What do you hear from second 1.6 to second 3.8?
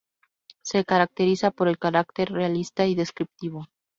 el carácter realista y descriptivo.